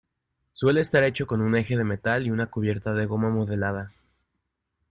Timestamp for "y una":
2.25-2.47